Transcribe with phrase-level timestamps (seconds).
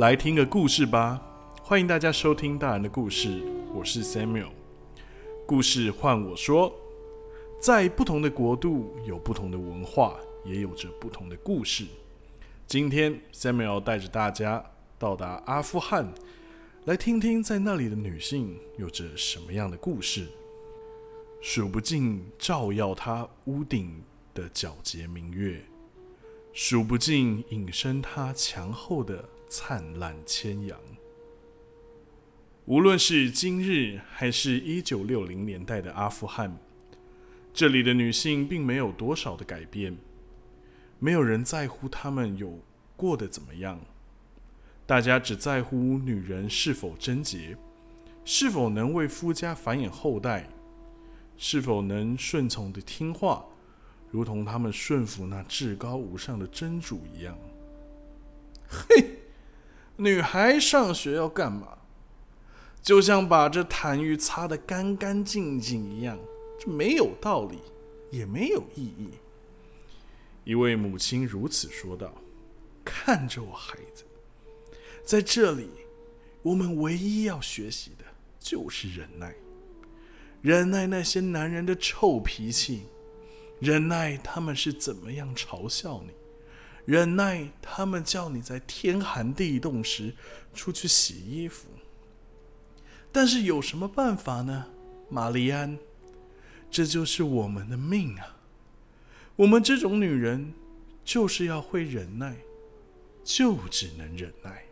[0.00, 1.20] 来听个故事吧！
[1.62, 3.42] 欢迎大家收听大人的故事，
[3.74, 4.48] 我是 Samuel。
[5.46, 6.74] 故事换我说，
[7.60, 11.84] 在不同的国度有不同的文化，也有着不同的故事。
[12.66, 14.64] 今天 Samuel 带着大家
[14.98, 16.10] 到达阿富汗，
[16.86, 20.26] 来听听在那里的女性有着什么样的故事。
[21.42, 25.60] 数不尽照耀她屋顶的皎洁明月。
[26.54, 30.78] 数不尽隐身她墙后的灿烂千阳。
[32.66, 36.56] 无论是今日还是一九六零年代的阿富汗，
[37.52, 39.98] 这里的女性并没有多少的改变，
[41.00, 42.60] 没有人在乎她们有
[42.96, 43.80] 过得怎么样，
[44.86, 47.56] 大家只在乎女人是否贞洁，
[48.24, 50.48] 是否能为夫家繁衍后代，
[51.36, 53.44] 是否能顺从的听话。
[54.12, 57.36] 如同他们顺服那至高无上的真主一样。
[58.68, 59.19] 嘿，
[60.00, 61.76] 女孩上学要干嘛？
[62.80, 66.18] 就像把这痰盂擦得干干净净一样，
[66.58, 67.58] 这没有道理，
[68.10, 69.10] 也没有意义。
[70.44, 72.14] 一位母亲如此说道
[72.82, 74.04] ：“看着我孩子，
[75.04, 75.68] 在这里，
[76.40, 78.04] 我们唯一要学习的
[78.38, 79.34] 就是忍耐，
[80.40, 82.84] 忍耐那些男人的臭脾气。”
[83.60, 86.14] 忍耐他们是怎么样嘲笑你，
[86.84, 90.14] 忍耐他们叫你在天寒地冻时
[90.54, 91.68] 出去洗衣服。
[93.12, 94.66] 但是有什么办法呢，
[95.08, 95.78] 玛丽安？
[96.70, 98.36] 这就是我们的命啊！
[99.36, 100.52] 我们这种女人
[101.04, 102.36] 就是要会忍耐，
[103.24, 104.64] 就只能忍耐。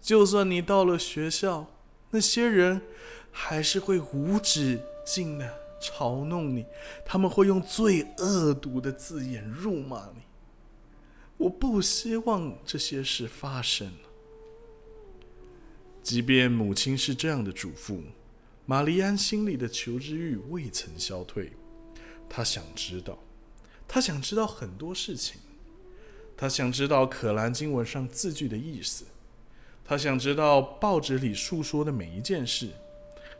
[0.00, 1.66] 就算你到了学校，
[2.10, 2.80] 那些人
[3.32, 5.60] 还是会无止境的。
[5.82, 6.66] 嘲弄你，
[7.06, 10.20] 他们会用最恶毒的字眼辱骂你。
[11.40, 13.90] 我不希望这些事发生。
[16.02, 18.02] 即便母亲是这样的嘱咐，
[18.66, 21.52] 玛丽安心里的求知欲未曾消退。
[22.28, 23.18] 她想知道，
[23.88, 25.40] 她想知道很多事情。
[26.36, 29.06] 她想知道可兰经文上字句的意思，
[29.82, 32.68] 她想知道报纸里述说的每一件事。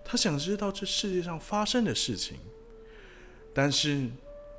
[0.02, 2.38] 她想知道这世界上发生的事情，
[3.52, 4.08] 但是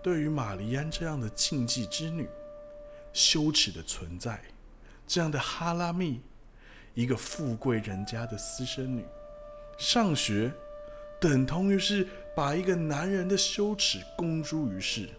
[0.04, 2.28] 对于玛丽安这样的禁忌之女、
[3.14, 4.42] 羞耻的存在，
[5.08, 6.22] 这样的哈拉密，
[6.94, 9.06] 一个富贵人家的私生女，
[9.78, 10.52] 上学
[11.20, 15.10] 等同于是把一个男人的羞耻公诸于世，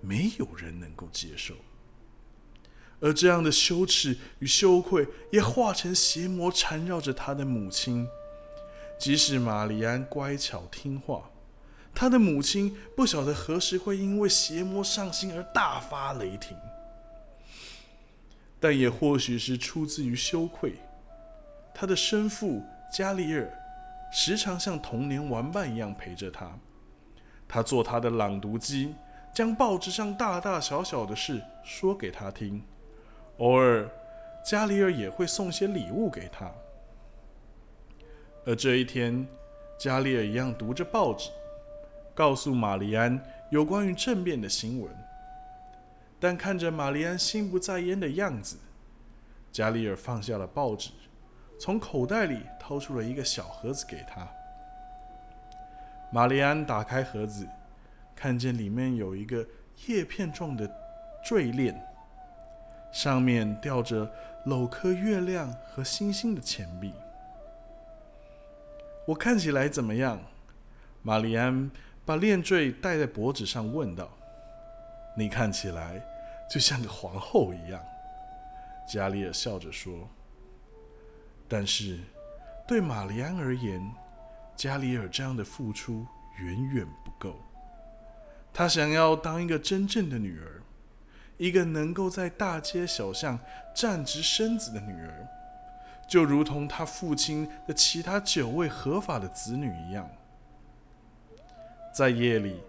[0.00, 1.54] 没有人能够接受。
[3.00, 8.06] 而这样的羞耻与羞愧，也化成邪魔缠绕着他的母亲。
[8.98, 11.30] 即使玛丽安乖巧听话，
[11.94, 16.54] 她的母亲不晓得何时会因为邪魔上心而大发雷霆。
[18.60, 20.74] 但也或许是出自于羞愧，
[21.74, 22.62] 他的生父
[22.92, 23.50] 加里尔
[24.12, 26.52] 时常像童年玩伴一样陪着他。
[27.48, 28.94] 他做他的朗读机，
[29.34, 32.62] 将报纸上大大小小的事说给他听。
[33.38, 33.90] 偶尔，
[34.44, 36.52] 加里尔也会送些礼物给他。
[38.44, 39.26] 而这一天，
[39.78, 41.30] 加里尔一样读着报纸，
[42.14, 43.18] 告诉玛丽安
[43.50, 44.90] 有关于政变的新闻。
[46.20, 48.58] 但看着玛丽安心不在焉的样子，
[49.50, 50.90] 加里尔放下了报纸，
[51.58, 54.28] 从口袋里掏出了一个小盒子给她。
[56.12, 57.48] 玛丽安打开盒子，
[58.14, 59.46] 看见里面有一个
[59.86, 60.70] 叶片状的
[61.24, 61.82] 坠链，
[62.92, 64.10] 上面吊着
[64.44, 66.92] 镂刻月亮和星星的钱币。
[69.06, 70.20] 我看起来怎么样？
[71.02, 71.70] 玛丽安
[72.04, 74.10] 把链坠戴在脖子上，问道
[75.16, 76.02] ：“你看起来
[76.50, 77.80] 就像个皇后一样。”
[78.86, 80.08] 加里尔笑着说
[81.48, 82.00] ：“但是，
[82.66, 83.80] 对玛丽安而言，
[84.56, 86.04] 加里尔这样的付出
[86.38, 87.36] 远远不够。
[88.52, 90.60] 她想要当一个真正的女儿，
[91.38, 93.38] 一个能够在大街小巷
[93.74, 95.26] 站直身子的女儿。”
[96.10, 100.10] 就如同他父亲的其他九位合法的子女一样，
[101.94, 102.60] 在夜里，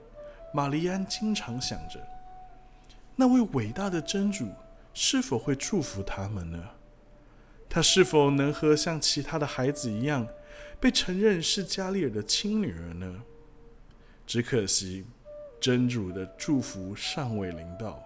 [0.54, 2.00] 玛丽安经常想着，
[3.16, 4.48] 那位伟大的真主
[4.94, 6.70] 是否会祝福他们呢？
[7.70, 10.28] 他是否能和像其他的孩子一样，
[10.80, 13.24] 被承认是加利尔的亲女儿呢？
[14.26, 15.06] 只可惜，
[15.60, 18.04] 真主的祝福尚未临到，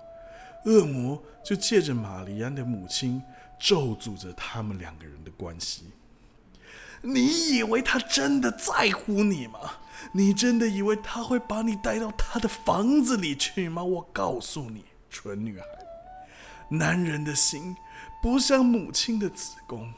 [0.65, 3.21] 恶魔就借着玛丽安的母亲。
[3.57, 5.85] 咒诅着他们两个人的关系。
[7.01, 9.59] 你以为他真的在乎你吗？
[10.11, 13.81] 你真的以为他会把你带到他的房子里去吗？
[13.81, 14.83] 我告诉你，
[15.15, 15.65] 蠢女孩，
[16.67, 17.73] 男人的心
[18.21, 19.93] 不像母亲的子宫，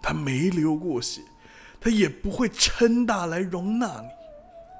[0.00, 1.20] 他没流过血，
[1.80, 4.08] 他也不会撑大来容纳你。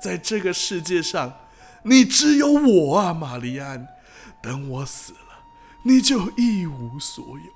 [0.00, 1.36] 在这个世界上，
[1.82, 3.88] 你只有我啊，玛丽安。
[4.40, 5.44] 等我死了，
[5.84, 7.52] 你就一无所有，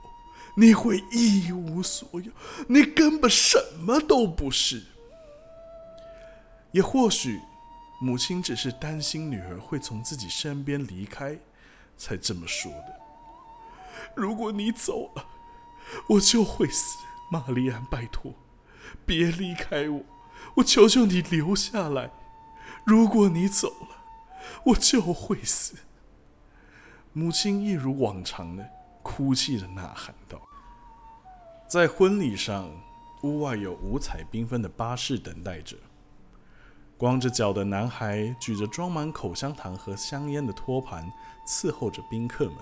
[0.57, 2.33] 你会一无所有，
[2.69, 4.83] 你根本什么都不是。
[6.73, 7.41] 也或许，
[8.01, 11.37] 母亲只是担心女儿会从自己身边离开，
[11.97, 13.01] 才这么说的。
[14.15, 15.27] 如果你走了，
[16.09, 16.99] 我就会死。
[17.31, 18.33] 玛丽安，拜托，
[19.05, 20.01] 别离开我，
[20.55, 22.11] 我求求你留下来。
[22.85, 23.89] 如果你走了，
[24.67, 25.75] 我就会死。
[27.13, 28.69] 母亲一如往常的
[29.03, 30.41] 哭泣着呐喊道
[31.67, 32.71] ：“在婚礼上，
[33.23, 35.77] 屋外有五彩缤纷的巴士等待着。
[36.99, 41.13] 光着脚的男孩举着装满口香糖和香烟的托盘，
[41.47, 42.55] 伺候着宾客们。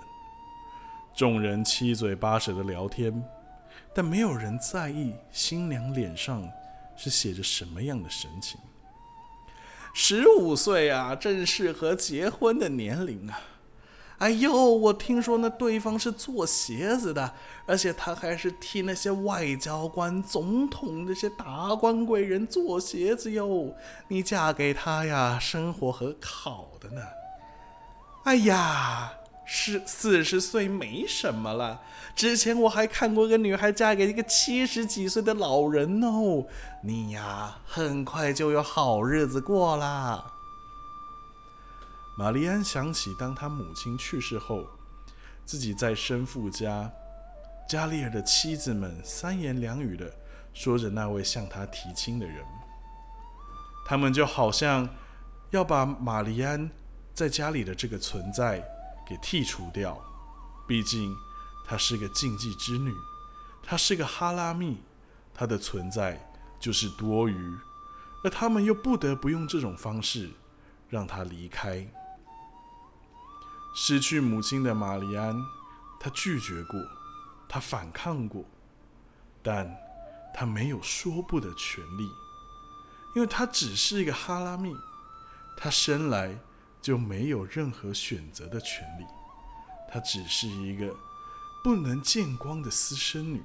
[1.14, 3.22] 众人七嘴八舌的聊天，
[3.94, 6.42] 但没有人在意新娘脸上
[6.96, 8.58] 是写着什么样的神情。”
[9.94, 13.38] 十五岁啊，正适合结婚的年龄啊！
[14.18, 17.32] 哎呦，我听说那对方是做鞋子的，
[17.66, 23.74] 而且他还是替那些外交官、总统这些达官贵人做鞋子哟。
[24.08, 27.02] 你嫁给他呀，生活很好的呢。
[28.24, 29.12] 哎呀！
[29.46, 31.82] 是四十岁没什么了。
[32.16, 36.46] 之前我还看过个女孩嫁给一个七十几岁的老人哦。
[36.82, 40.24] 你呀，很快就有好日子过啦。
[42.16, 44.66] 玛丽安想起，当她母亲去世后，
[45.44, 46.90] 自己在生父家，
[47.68, 50.14] 加利尔的妻子们三言两语的
[50.52, 52.44] 说着那位向她提亲的人，
[53.86, 54.88] 他们就好像
[55.50, 56.70] 要把玛丽安
[57.12, 58.64] 在家里的这个存在。
[59.06, 60.02] 给剔除掉，
[60.66, 61.14] 毕竟
[61.66, 62.90] 她是个禁忌之女，
[63.62, 64.78] 她是个哈拉密，
[65.34, 66.18] 她的存在
[66.58, 67.54] 就是多余，
[68.22, 70.30] 而他们又不得不用这种方式
[70.88, 71.86] 让她离开。
[73.74, 75.36] 失去母亲的玛丽安，
[76.00, 76.80] 她拒绝过，
[77.48, 78.44] 她反抗过，
[79.42, 79.76] 但
[80.32, 82.08] 她没有说不的权利，
[83.14, 84.74] 因为她只是一个哈拉密，
[85.56, 86.38] 她生来。
[86.84, 89.06] 就没有任何选择的权利，
[89.90, 90.94] 她只是一个
[91.62, 93.42] 不能见光的私生女。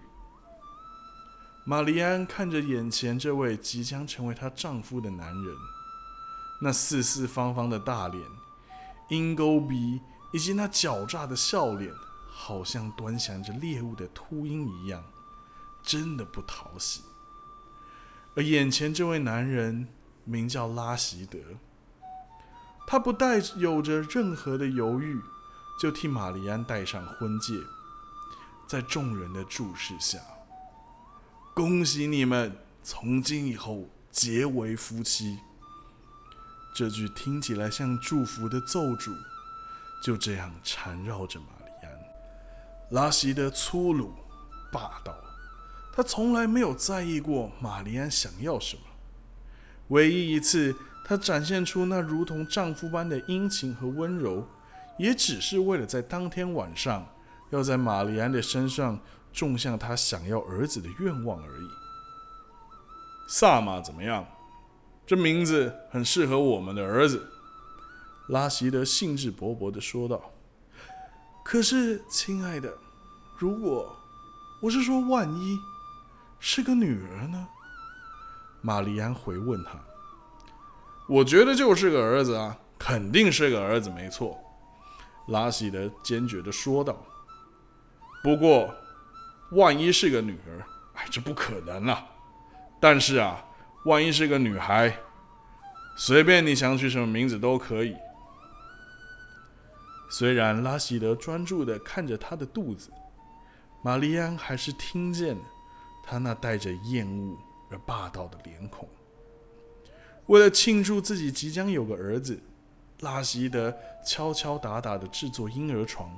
[1.63, 5.55] 玛丽安看着眼前这位即将成为她丈夫的男人，
[6.61, 8.21] 那四四方方的大脸、
[9.07, 11.93] 鹰钩鼻以及那狡诈的笑脸，
[12.29, 15.03] 好像端详着猎物的秃鹰一样，
[15.83, 17.01] 真的不讨喜。
[18.35, 19.87] 而眼前这位男人
[20.23, 21.39] 名叫拉希德。
[22.87, 25.21] 他不带有着任何的犹豫，
[25.79, 27.53] 就替玛丽安戴上婚戒，
[28.67, 30.17] 在众人的注视下，
[31.53, 35.37] 恭喜你们从今以后结为夫妻。
[36.73, 39.11] 这句听起来像祝福的奏主，
[40.01, 41.89] 就这样缠绕着玛丽安。
[42.91, 44.13] 拉希德粗鲁
[44.71, 45.15] 霸道，
[45.93, 48.83] 他从来没有在意过玛丽安想要什么，
[49.89, 50.75] 唯一一次。
[51.01, 54.47] 她展现出那如同丈夫般的殷勤和温柔，
[54.99, 57.03] 也只是为了在当天晚上
[57.49, 58.99] 要在玛丽安的身上
[59.33, 61.67] 种下她想要儿子的愿望而已。
[63.27, 64.23] 萨玛怎么样？
[65.07, 67.27] 这名字很适合我们的儿子。
[68.29, 70.31] 拉希德兴致勃勃地说道。
[71.43, 72.71] 可是，亲爱的，
[73.37, 73.95] 如果
[74.61, 75.57] 我是说，万一
[76.39, 77.47] 是个女儿呢？
[78.61, 79.79] 玛丽安回问他。
[81.07, 84.37] 我觉得就是个儿子啊，肯定是个儿子，没错。”
[85.29, 87.03] 拉希德坚决的说道。
[88.21, 88.71] “不过，
[89.53, 92.05] 万一是个女儿，哎，这不可能啊。
[92.79, 93.43] 但是啊，
[93.85, 94.95] 万一是个女孩，
[95.97, 97.95] 随便你想取什么名字都可以。”
[100.09, 102.89] 虽然拉希德专注的看着他的肚子，
[103.83, 105.41] 玛丽安还是听见了
[106.03, 107.37] 他那带着厌恶
[107.69, 108.89] 而霸道的脸孔。
[110.25, 112.39] 为了庆祝自己即将有个儿子，
[113.01, 113.75] 拉希德
[114.05, 116.09] 敲敲打打的制作婴儿床，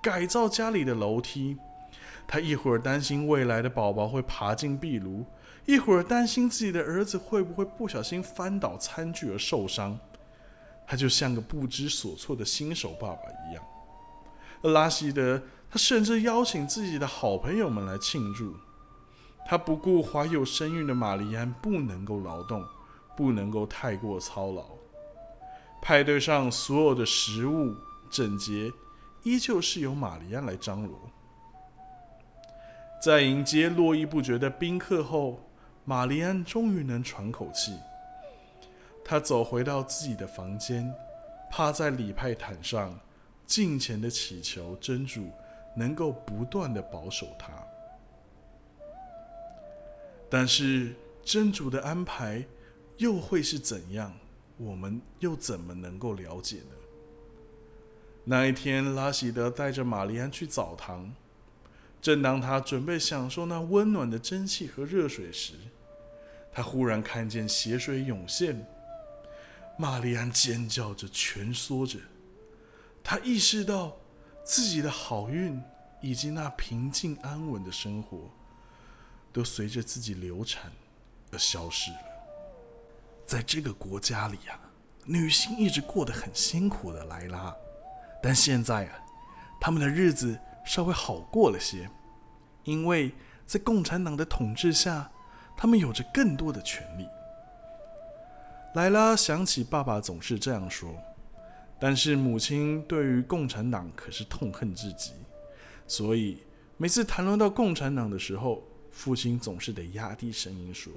[0.00, 1.56] 改造家里的楼梯。
[2.26, 5.26] 他一会儿担心未来的宝宝会爬进壁炉，
[5.66, 9.98] 一会儿担心自己的儿子会不会不小心翻倒餐具而受伤。
[10.86, 13.64] 他就像个不知所措的新手爸爸一样。
[14.62, 18.54] 而拉希德，他甚至邀请自己的好朋友们来庆祝。
[19.46, 22.64] 他不顾怀有身孕的玛丽安不能够劳动。
[23.16, 24.64] 不能够太过操劳。
[25.80, 27.72] 派对上所有的食物
[28.10, 28.72] 整洁，
[29.22, 30.98] 依旧是由玛丽安来张罗。
[33.00, 35.48] 在迎接络绎不绝的宾客后，
[35.84, 37.78] 玛丽安终于能喘口气。
[39.04, 40.92] 他走回到自己的房间，
[41.50, 42.98] 趴在礼拜毯上，
[43.46, 45.30] 尽情的祈求真主
[45.76, 47.52] 能够不断的保守他。
[50.30, 52.44] 但是真主的安排
[52.96, 54.12] 又会是怎样？
[54.56, 56.74] 我们又怎么能够了解呢？
[58.24, 61.12] 那一天，拉希德带着玛丽安去澡堂。
[62.00, 65.54] 正当他准备享受那温暖的蒸汽和热水时，
[66.52, 68.64] 他忽然看见血水涌现。
[69.76, 71.98] 玛丽安尖叫着蜷缩着，
[73.02, 73.96] 她意识到
[74.44, 75.60] 自己的好运
[76.00, 78.30] 以及那平静安稳的生活，
[79.32, 80.70] 都随着自己流产
[81.32, 81.98] 而消失了。
[83.26, 84.58] 在这个国家里啊，
[85.04, 87.04] 女性一直过得很辛苦的。
[87.04, 87.54] 莱拉，
[88.22, 88.98] 但现在啊，
[89.60, 90.38] 他们的日子。
[90.66, 91.90] 稍微好过了些，
[92.62, 93.12] 因为
[93.44, 95.12] 在共产党的统治下，
[95.54, 97.06] 他们有着更多的权利。
[98.74, 100.92] 莱拉想起爸爸总是这样说，
[101.80, 105.12] 但是母亲对于共产党可是痛恨至极，
[105.86, 106.38] 所以
[106.76, 110.92] 每次谈论到共产党的时候，父亲总是得压低声音说：“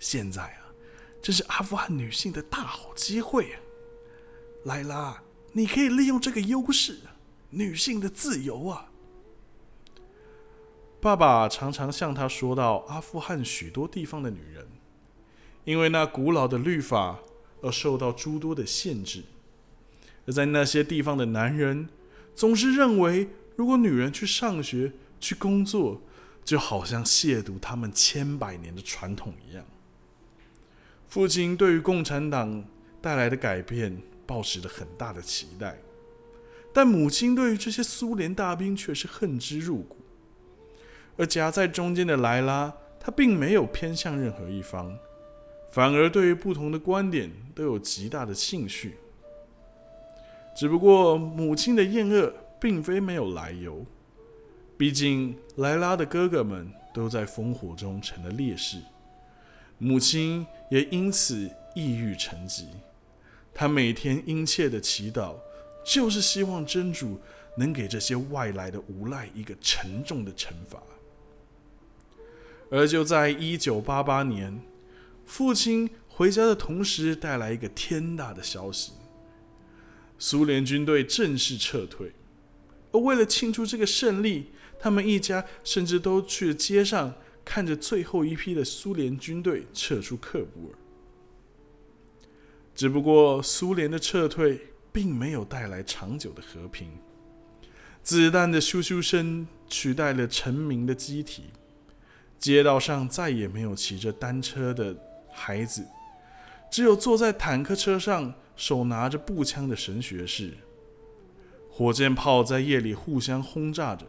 [0.00, 0.66] 现在啊，
[1.22, 3.60] 这是阿富汗女性的大好机会啊，
[4.64, 5.22] 莱拉，
[5.52, 6.98] 你可以利用这个优势。”
[7.50, 8.90] 女性的自由啊！
[11.00, 14.68] 爸爸常常向他说到阿富汗许多地方的女人，
[15.68, 17.18] 因为那古老的律法
[17.60, 19.20] 而受到诸多的限制；
[20.24, 21.90] 而在那些地方的男人，
[22.34, 26.00] 总是认为，如果女人去上学、去工作，
[26.42, 29.62] 就好像亵渎他们千百年的传统一样。
[31.06, 32.64] 父亲对于共产党
[33.02, 35.78] 带来的改变，抱持着很大的期待。
[36.72, 39.98] 但母亲对于这些苏联大兵却是恨之入骨，
[41.18, 44.98] 而夹在中间的莱拉，她并没有偏向任何一方，
[45.70, 48.96] 反而对于不同的观点都有极大的兴趣。
[50.56, 53.86] 只不过母亲的厌恶并非没有来由，
[54.76, 58.78] 毕竟莱拉的哥哥们都在烽火中成了烈士，
[59.78, 62.68] 母亲也因此抑郁成疾，
[63.54, 65.34] 她每天殷切的祈祷。
[65.84, 67.18] 就是希望真主
[67.56, 70.82] 能给这些外来的无赖一个沉重的惩罚。
[72.70, 74.60] 而就在一九八八年，
[75.28, 78.94] 父亲回家的同时，带来一个天大的消息：
[80.18, 82.12] 苏联军队正式撤退。
[82.90, 84.46] 而为了庆祝这个胜利，
[84.80, 90.78] 他们一家甚至都去了街上，看着最后一批的苏联军队撤出克布尔。
[92.74, 94.72] 只不过，苏联的撤退。
[94.90, 96.88] 并没有带来长久的和平。
[98.02, 101.44] 子弹的咻咻声取代了成鸣的机体，
[102.36, 104.92] 街道上再也没有骑着单车的
[105.38, 105.86] 孩子，
[106.68, 110.58] 只有坐在坦克车上手拿着步枪的神学士。
[111.70, 114.04] 火箭炮在夜里互相轰炸着，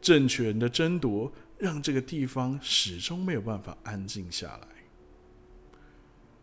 [0.00, 4.68] 政权的争夺让这个地方始终没有办法安静下来。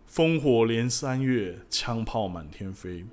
[0.09, 3.05] 烽火连三月，枪炮满天飞。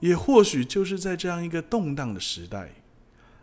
[0.00, 2.72] 也或许就是在这样一个动荡的时代，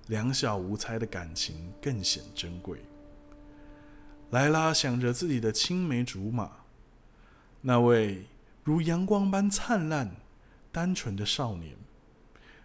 [0.07, 2.77] 两小无猜的感情更显珍贵。
[4.31, 6.49] 莱拉想着自己的青梅竹马，
[7.61, 8.25] 那位
[8.63, 10.15] 如阳光般灿烂、
[10.71, 11.75] 单纯的少年，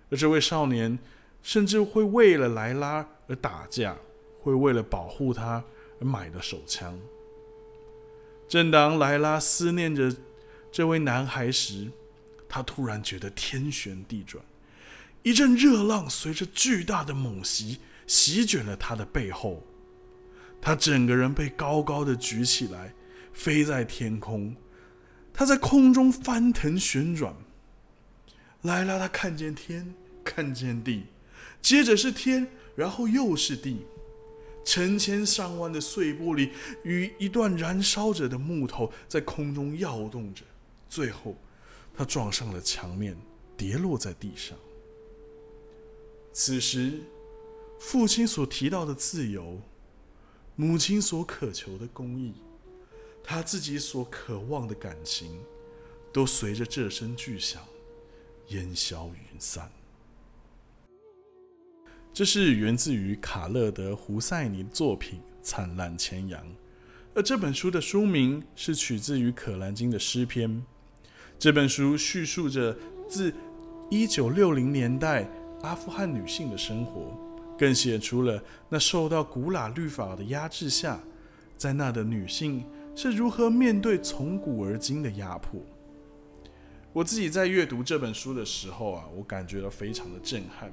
[0.08, 0.96] 而这位少年
[1.42, 3.96] 甚至会为了莱拉而打架，
[4.40, 5.64] 会为了保护她
[6.00, 6.96] 而买了手枪。
[8.48, 10.14] 正当莱拉思念着
[10.70, 11.90] 这位男孩时，
[12.48, 14.44] 他突然觉得天旋地转，
[15.24, 19.64] 一阵热浪随着巨大的猛袭席卷了他的背后，
[20.66, 22.92] 他整个人被高高的举起来，
[23.32, 24.52] 飞在天空。
[25.32, 27.32] 他在空中翻腾旋转。
[28.62, 29.94] 来了，他看见天，
[30.24, 31.04] 看见地，
[31.62, 33.86] 接着是天，然后又是地。
[34.64, 36.50] 成千上万的碎玻璃
[36.82, 40.42] 与一段燃烧着的木头在空中摇动着，
[40.88, 41.36] 最后。
[41.96, 43.16] 他撞上了墙面，
[43.56, 44.58] 跌落在地上。
[46.32, 46.98] 此时，
[47.78, 49.60] 父亲所提到的自由，
[50.58, 52.32] 母亲所渴求的公义，
[53.22, 55.38] 他自己所渴望的感情，
[56.10, 57.62] 都随着这声巨响
[58.48, 59.70] 烟消云散。
[62.10, 66.42] 这是源自于卡勒德·胡塞尼的作品《灿烂千阳》，
[67.14, 70.64] 而这本书的书名是取自于《可兰经》的诗篇。
[71.38, 72.74] 这本书叙述着
[73.06, 73.30] 自
[73.90, 75.28] 1960年代
[75.60, 77.14] 阿富汗女性的生活，
[77.58, 81.00] 更写出了那受到古老律法的压制下，
[81.56, 85.60] 在那的女性是如何面对从古而今的压迫。
[86.92, 90.72] 我自己在阅读这本书的时候啊，我感觉到非常的震撼，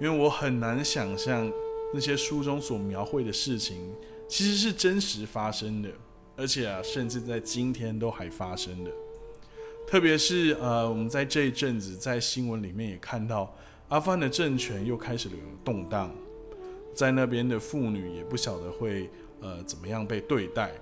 [0.00, 1.50] 因为我很难想象
[1.92, 3.92] 那些书中所描绘的事情
[4.28, 5.88] 其实是真实发生的，
[6.36, 8.90] 而且啊，甚至在今天都还发生的。
[9.86, 13.52] 特别是呃，我们在这一阵子在新闻里面也看到。
[13.88, 16.14] 阿富汗的政权又开始了动荡，
[16.94, 19.08] 在那边的妇女也不晓得会
[19.40, 20.72] 呃怎么样被对待。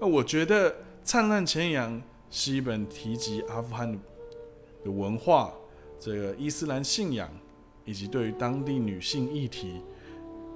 [0.00, 0.70] 那我觉得
[1.02, 1.92] 《灿烂前阳》
[2.30, 3.98] 是一本提及阿富汗
[4.84, 5.52] 的文化、
[5.98, 7.28] 这个伊斯兰信仰
[7.84, 9.80] 以及对于当地女性议题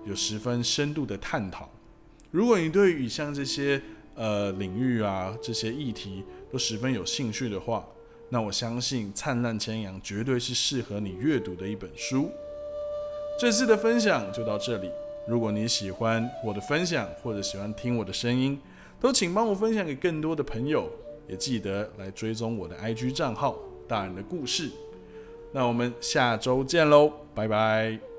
[0.07, 1.69] 有十分深度的探讨。
[2.31, 3.83] 如果你对于以上这些
[4.14, 7.85] 呃领域啊这些议题都十分有兴趣的话，
[8.35, 12.33] 那我相信《灿烂千阳》绝对是适合你阅读的一本书。
[13.38, 14.91] 这次的分享就到这里。
[15.29, 18.61] 如果你喜欢我的分享，或者喜欢听我的声音，
[19.00, 20.91] 都请帮我分享给更多的朋友，
[21.29, 24.69] 也记得来追踪我的 IG 账号“大人的故事”。
[25.55, 28.13] 那我们下周见喽，拜拜。